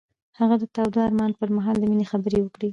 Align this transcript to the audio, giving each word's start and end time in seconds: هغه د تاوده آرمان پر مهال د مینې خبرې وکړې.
هغه 0.39 0.55
د 0.59 0.63
تاوده 0.75 0.99
آرمان 1.07 1.31
پر 1.39 1.49
مهال 1.57 1.75
د 1.79 1.83
مینې 1.91 2.05
خبرې 2.11 2.39
وکړې. 2.41 2.69